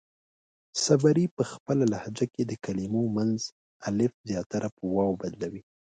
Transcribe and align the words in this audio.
صبري 0.85 1.25
پۀ 1.35 1.43
خپله 1.51 1.85
لهجه 1.93 2.25
کې 2.33 2.43
د 2.45 2.51
کلمو 2.65 3.03
منځ 3.17 3.39
الف 3.87 4.13
زياتره 4.29 4.67
پۀ 4.75 4.83
واو 4.95 5.13
بدلوي. 5.21 5.61